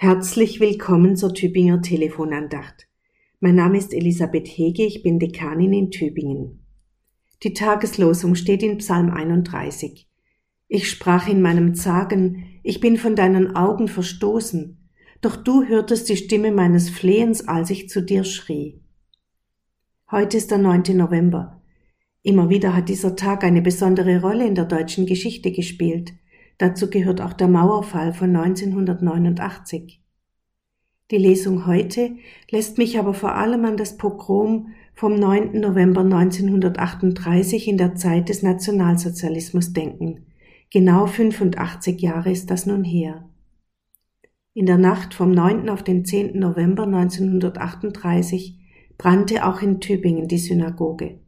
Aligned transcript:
Herzlich 0.00 0.60
willkommen 0.60 1.16
zur 1.16 1.34
Tübinger 1.34 1.82
Telefonandacht. 1.82 2.86
Mein 3.40 3.56
Name 3.56 3.78
ist 3.78 3.92
Elisabeth 3.92 4.46
Hege, 4.46 4.84
ich 4.84 5.02
bin 5.02 5.18
Dekanin 5.18 5.72
in 5.72 5.90
Tübingen. 5.90 6.60
Die 7.42 7.52
Tageslosung 7.52 8.36
steht 8.36 8.62
in 8.62 8.78
Psalm 8.78 9.10
31. 9.10 10.06
Ich 10.68 10.88
sprach 10.88 11.26
in 11.26 11.42
meinem 11.42 11.74
Zagen, 11.74 12.44
ich 12.62 12.78
bin 12.78 12.96
von 12.96 13.16
deinen 13.16 13.56
Augen 13.56 13.88
verstoßen, 13.88 14.88
doch 15.20 15.34
du 15.34 15.64
hörtest 15.64 16.08
die 16.08 16.16
Stimme 16.16 16.52
meines 16.52 16.90
Flehens, 16.90 17.48
als 17.48 17.70
ich 17.70 17.88
zu 17.88 18.00
dir 18.00 18.22
schrie. 18.22 18.80
Heute 20.12 20.36
ist 20.36 20.52
der 20.52 20.58
9. 20.58 20.96
November. 20.96 21.60
Immer 22.22 22.50
wieder 22.50 22.72
hat 22.72 22.88
dieser 22.88 23.16
Tag 23.16 23.42
eine 23.42 23.62
besondere 23.62 24.20
Rolle 24.20 24.46
in 24.46 24.54
der 24.54 24.66
deutschen 24.66 25.06
Geschichte 25.06 25.50
gespielt– 25.50 26.12
Dazu 26.58 26.90
gehört 26.90 27.20
auch 27.20 27.32
der 27.32 27.48
Mauerfall 27.48 28.12
von 28.12 28.34
1989. 28.34 30.02
Die 31.10 31.16
Lesung 31.16 31.66
heute 31.66 32.16
lässt 32.50 32.76
mich 32.76 32.98
aber 32.98 33.14
vor 33.14 33.34
allem 33.34 33.64
an 33.64 33.76
das 33.76 33.96
Pogrom 33.96 34.74
vom 34.94 35.14
9. 35.14 35.58
November 35.60 36.02
1938 36.02 37.68
in 37.68 37.78
der 37.78 37.94
Zeit 37.94 38.28
des 38.28 38.42
Nationalsozialismus 38.42 39.72
denken. 39.72 40.26
Genau 40.70 41.06
85 41.06 42.00
Jahre 42.00 42.30
ist 42.30 42.50
das 42.50 42.66
nun 42.66 42.84
her. 42.84 43.26
In 44.52 44.66
der 44.66 44.76
Nacht 44.76 45.14
vom 45.14 45.30
9. 45.30 45.70
auf 45.70 45.82
den 45.82 46.04
10. 46.04 46.38
November 46.38 46.82
1938 46.82 48.58
brannte 48.98 49.46
auch 49.46 49.62
in 49.62 49.80
Tübingen 49.80 50.26
die 50.26 50.38
Synagoge. 50.38 51.20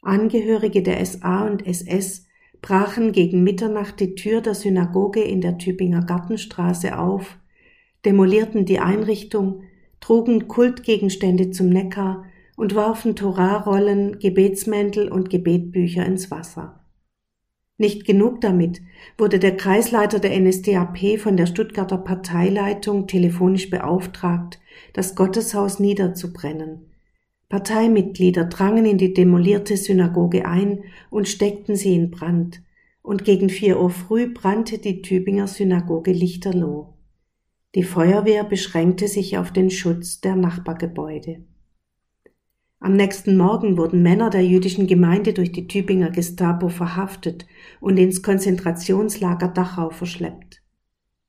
Angehörige 0.00 0.82
der 0.82 1.04
SA 1.04 1.46
und 1.46 1.66
SS 1.66 2.27
brachen 2.60 3.12
gegen 3.12 3.42
Mitternacht 3.42 4.00
die 4.00 4.14
Tür 4.14 4.40
der 4.40 4.54
Synagoge 4.54 5.22
in 5.22 5.40
der 5.40 5.58
Tübinger 5.58 6.02
Gartenstraße 6.02 6.98
auf, 6.98 7.38
demolierten 8.04 8.64
die 8.64 8.80
Einrichtung, 8.80 9.62
trugen 10.00 10.48
Kultgegenstände 10.48 11.50
zum 11.50 11.68
Neckar 11.68 12.24
und 12.56 12.74
warfen 12.74 13.16
Torarollen, 13.16 14.18
Gebetsmäntel 14.18 15.10
und 15.10 15.30
Gebetbücher 15.30 16.04
ins 16.04 16.30
Wasser. 16.30 16.84
Nicht 17.76 18.04
genug 18.04 18.40
damit 18.40 18.80
wurde 19.16 19.38
der 19.38 19.56
Kreisleiter 19.56 20.18
der 20.18 20.38
NSDAP 20.38 21.20
von 21.20 21.36
der 21.36 21.46
Stuttgarter 21.46 21.98
Parteileitung 21.98 23.06
telefonisch 23.06 23.70
beauftragt, 23.70 24.58
das 24.92 25.14
Gotteshaus 25.14 25.78
niederzubrennen, 25.78 26.87
Parteimitglieder 27.48 28.44
drangen 28.44 28.84
in 28.84 28.98
die 28.98 29.14
demolierte 29.14 29.76
Synagoge 29.76 30.46
ein 30.46 30.84
und 31.10 31.28
steckten 31.28 31.76
sie 31.76 31.94
in 31.94 32.10
Brand, 32.10 32.62
und 33.02 33.24
gegen 33.24 33.48
vier 33.48 33.80
Uhr 33.80 33.88
früh 33.88 34.32
brannte 34.32 34.78
die 34.78 35.00
Tübinger 35.00 35.46
Synagoge 35.46 36.12
lichterloh. 36.12 36.94
Die 37.74 37.82
Feuerwehr 37.82 38.44
beschränkte 38.44 39.08
sich 39.08 39.38
auf 39.38 39.50
den 39.50 39.70
Schutz 39.70 40.20
der 40.20 40.36
Nachbargebäude. 40.36 41.44
Am 42.80 42.92
nächsten 42.94 43.36
Morgen 43.36 43.76
wurden 43.76 44.02
Männer 44.02 44.30
der 44.30 44.44
jüdischen 44.44 44.86
Gemeinde 44.86 45.32
durch 45.32 45.50
die 45.50 45.66
Tübinger 45.66 46.10
Gestapo 46.10 46.68
verhaftet 46.68 47.46
und 47.80 47.96
ins 47.96 48.22
Konzentrationslager 48.22 49.48
Dachau 49.48 49.90
verschleppt. 49.90 50.62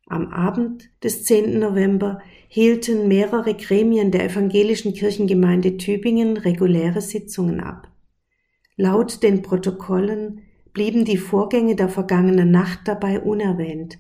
Am 0.10 0.34
Abend 0.34 0.90
des 1.04 1.24
10. 1.26 1.60
November 1.60 2.20
hielten 2.48 3.08
mehrere 3.08 3.54
Gremien 3.54 4.10
der 4.10 4.26
evangelischen 4.26 4.94
Kirchengemeinde 4.94 5.78
Tübingen 5.78 6.36
reguläre 6.36 7.00
Sitzungen 7.00 7.60
ab. 7.60 7.92
Laut 8.76 9.22
den 9.22 9.44
Protokollen 9.44 10.42
blieben 10.74 11.06
die 11.06 11.18
Vorgänge 11.18 11.76
der 11.76 11.90
vergangenen 11.90 12.50
Nacht 12.50 12.82
dabei 12.86 13.20
unerwähnt. 13.20 14.00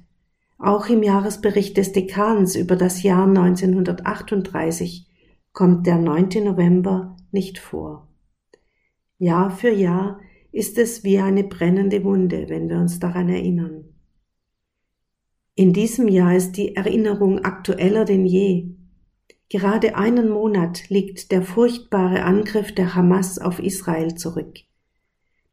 Auch 0.57 0.89
im 0.89 1.03
Jahresbericht 1.03 1.77
des 1.77 1.91
Dekans 1.91 2.55
über 2.55 2.75
das 2.75 3.03
Jahr 3.03 3.27
1938 3.27 5.07
kommt 5.53 5.85
der 5.85 5.99
9. 5.99 6.43
November 6.43 7.17
nicht 7.31 7.59
vor. 7.59 8.07
Jahr 9.19 9.51
für 9.51 9.71
Jahr 9.71 10.19
ist 10.51 10.79
es 10.79 11.03
wie 11.03 11.19
eine 11.19 11.43
brennende 11.43 12.03
Wunde, 12.03 12.49
wenn 12.49 12.67
wir 12.67 12.77
uns 12.77 12.97
daran 12.97 13.29
erinnern. 13.29 13.83
In 15.59 15.73
diesem 15.73 16.07
Jahr 16.07 16.37
ist 16.37 16.53
die 16.53 16.77
Erinnerung 16.77 17.39
aktueller 17.39 18.05
denn 18.05 18.25
je. 18.25 18.69
Gerade 19.49 19.97
einen 19.97 20.29
Monat 20.29 20.87
liegt 20.87 21.33
der 21.33 21.41
furchtbare 21.41 22.23
Angriff 22.23 22.73
der 22.73 22.95
Hamas 22.95 23.39
auf 23.39 23.59
Israel 23.59 24.15
zurück. 24.15 24.59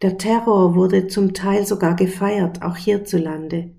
Der 0.02 0.16
Terror 0.16 0.76
wurde 0.76 1.08
zum 1.08 1.34
Teil 1.34 1.66
sogar 1.66 1.96
gefeiert, 1.96 2.62
auch 2.62 2.76
hierzulande. 2.76 3.72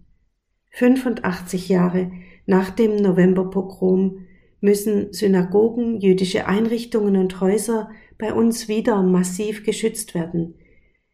85 0.71 1.69
Jahre 1.69 2.11
nach 2.45 2.71
dem 2.71 2.97
Novemberpogrom 2.97 4.25
müssen 4.59 5.13
Synagogen, 5.13 6.01
jüdische 6.01 6.45
Einrichtungen 6.45 7.15
und 7.15 7.39
Häuser 7.39 7.89
bei 8.17 8.33
uns 8.33 8.67
wieder 8.67 9.01
massiv 9.01 9.63
geschützt 9.63 10.13
werden. 10.13 10.55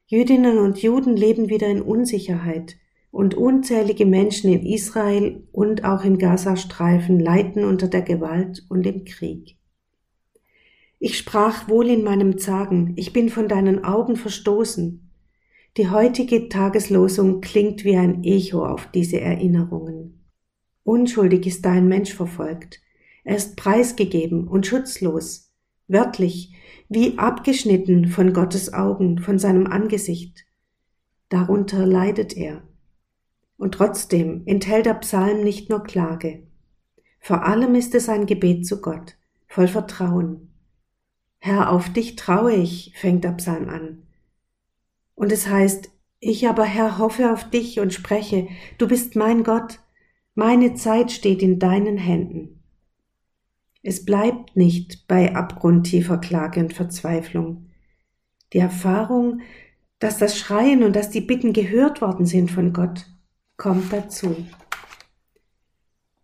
Jüdinnen 0.08 0.58
und 0.58 0.82
Juden 0.82 1.16
leben 1.16 1.50
wieder 1.50 1.68
in 1.68 1.84
Unsicherheit 1.84 2.78
und 3.14 3.36
unzählige 3.36 4.08
Menschen 4.08 4.52
in 4.52 4.66
Israel 4.66 5.44
und 5.52 5.86
auch 5.86 6.04
im 6.04 6.18
Gazastreifen 6.18 7.20
leiden 7.20 7.64
unter 7.64 7.88
der 7.88 8.02
Gewalt 8.02 8.66
und 8.70 8.84
dem 8.88 9.06
Krieg. 9.06 9.56
Ich 10.98 11.20
sprach 11.20 11.70
wohl 11.70 11.90
in 11.90 12.04
meinem 12.04 12.40
Zagen, 12.40 12.94
ich 12.96 13.14
bin 13.14 13.30
von 13.30 13.48
deinen 13.48 13.84
Augen 13.84 14.16
verstoßen. 14.16 15.12
Die 15.78 15.92
heutige 15.92 16.50
Tageslosung 16.50 17.40
klingt 17.40 17.84
wie 17.84 17.98
ein 17.98 18.24
Echo 18.24 18.66
auf 18.66 18.90
diese 18.92 19.22
Erinnerungen. 19.22 20.26
Unschuldig 20.84 21.46
ist 21.46 21.64
dein 21.66 21.88
Mensch 21.88 22.16
verfolgt. 22.16 22.82
Er 23.24 23.36
ist 23.36 23.58
preisgegeben 23.58 24.48
und 24.48 24.66
schutzlos, 24.66 25.52
wörtlich, 25.88 26.56
wie 26.90 27.20
abgeschnitten 27.20 28.08
von 28.08 28.34
Gottes 28.34 28.74
Augen, 28.74 29.20
von 29.20 29.38
seinem 29.38 29.68
Angesicht. 29.68 30.46
Darunter 31.30 31.86
leidet 31.86 32.36
er. 32.36 32.64
Und 33.64 33.76
trotzdem 33.76 34.42
enthält 34.46 34.88
der 34.88 34.96
Psalm 34.96 35.42
nicht 35.42 35.70
nur 35.70 35.84
Klage. 35.84 36.44
Vor 37.22 37.46
allem 37.46 37.76
ist 37.76 37.96
es 37.96 38.10
ein 38.10 38.26
Gebet 38.26 38.68
zu 38.68 38.82
Gott, 38.82 39.16
voll 39.48 39.70
Vertrauen. 39.70 40.54
Herr, 41.40 41.72
auf 41.72 41.88
dich 41.88 42.18
traue 42.18 42.54
ich, 42.54 42.92
fängt 42.98 43.24
der 43.24 43.32
Psalm 43.32 43.70
an. 43.70 44.04
Und 45.16 45.32
es 45.32 45.48
heißt, 45.48 45.92
ich 46.20 46.50
aber, 46.50 46.66
Herr, 46.66 46.98
hoffe 46.98 47.32
auf 47.32 47.50
dich 47.52 47.80
und 47.80 47.94
spreche, 47.94 48.50
du 48.80 48.86
bist 48.86 49.16
mein 49.16 49.46
Gott, 49.46 49.80
meine 50.36 50.74
Zeit 50.74 51.14
steht 51.14 51.42
in 51.42 51.58
deinen 51.58 51.98
Händen. 51.98 52.62
Es 53.82 54.04
bleibt 54.04 54.58
nicht 54.58 55.08
bei 55.08 55.38
abgrundtiefer 55.38 56.18
Klage 56.18 56.60
und 56.60 56.74
Verzweiflung. 56.74 57.70
Die 58.52 58.60
Erfahrung, 58.60 59.40
dass 60.00 60.18
das 60.18 60.38
Schreien 60.38 60.84
und 60.84 60.98
dass 60.98 61.12
die 61.12 61.22
Bitten 61.22 61.54
gehört 61.54 62.02
worden 62.02 62.26
sind 62.26 62.52
von 62.52 62.74
Gott, 62.74 63.06
kommt 63.64 63.94
dazu. 63.94 64.36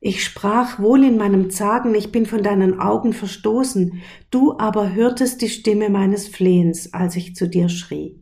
Ich 0.01 0.25
sprach 0.25 0.77
wohl 0.77 1.05
in 1.05 1.15
meinem 1.15 1.49
Zagen, 1.49 1.95
ich 1.95 2.11
bin 2.11 2.25
von 2.25 2.43
deinen 2.43 2.81
Augen 2.81 3.13
verstoßen, 3.13 4.01
du 4.29 4.57
aber 4.59 4.93
hörtest 4.93 5.41
die 5.41 5.47
Stimme 5.47 5.89
meines 5.89 6.27
Flehens, 6.27 6.93
als 6.93 7.15
ich 7.15 7.35
zu 7.35 7.47
dir 7.47 7.69
schrie. 7.69 8.21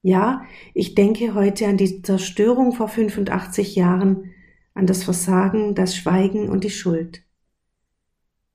Ja, 0.00 0.44
ich 0.72 0.94
denke 0.94 1.34
heute 1.34 1.66
an 1.66 1.76
die 1.76 2.00
Zerstörung 2.00 2.72
vor 2.72 2.88
85 2.88 3.76
Jahren, 3.76 4.32
an 4.72 4.86
das 4.86 5.04
Versagen, 5.04 5.74
das 5.74 5.94
Schweigen 5.94 6.48
und 6.48 6.64
die 6.64 6.70
Schuld. 6.70 7.22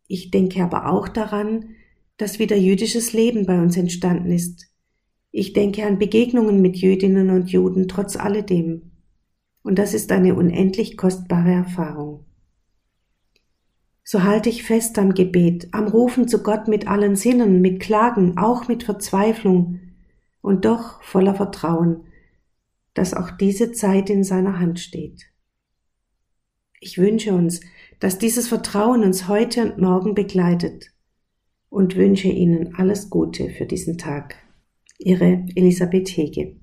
Ich 0.08 0.32
denke 0.32 0.64
aber 0.64 0.90
auch 0.90 1.08
daran, 1.08 1.76
dass 2.18 2.40
wieder 2.40 2.58
jüdisches 2.58 3.14
Leben 3.14 3.46
bei 3.46 3.62
uns 3.62 3.78
entstanden 3.78 4.32
ist. 4.32 4.74
Ich 5.30 5.54
denke 5.54 5.86
an 5.86 6.00
Begegnungen 6.00 6.64
mit 6.64 6.78
Jüdinnen 6.78 7.30
und 7.30 7.52
Juden 7.52 7.88
trotz 7.88 8.16
alledem. 8.16 8.89
Und 9.70 9.78
das 9.78 9.94
ist 9.94 10.12
eine 10.12 10.34
unendlich 10.34 10.98
kostbare 10.98 11.52
Erfahrung. 11.52 12.26
So 14.04 14.24
halte 14.24 14.50
ich 14.50 14.64
fest 14.64 14.98
am 14.98 15.14
Gebet, 15.14 15.68
am 15.74 15.88
Rufen 15.88 16.28
zu 16.28 16.42
Gott 16.42 16.68
mit 16.68 16.88
allen 16.88 17.16
Sinnen, 17.16 17.62
mit 17.62 17.80
Klagen, 17.80 18.40
auch 18.40 18.68
mit 18.68 18.82
Verzweiflung 18.82 19.80
und 20.42 20.66
doch 20.66 21.04
voller 21.04 21.36
Vertrauen, 21.36 22.06
dass 22.96 23.14
auch 23.14 23.30
diese 23.30 23.72
Zeit 23.72 24.10
in 24.10 24.24
seiner 24.24 24.60
Hand 24.60 24.80
steht. 24.80 25.28
Ich 26.80 26.98
wünsche 26.98 27.36
uns, 27.36 27.62
dass 28.00 28.18
dieses 28.18 28.48
Vertrauen 28.48 29.04
uns 29.04 29.28
heute 29.28 29.72
und 29.72 29.78
morgen 29.78 30.16
begleitet 30.16 30.88
und 31.70 31.96
wünsche 31.96 32.30
Ihnen 32.30 32.74
alles 32.74 33.12
Gute 33.12 33.52
für 33.52 33.68
diesen 33.68 34.00
Tag. 34.00 34.36
Ihre 34.98 35.46
Elisabeth 35.54 36.10
Hege 36.10 36.56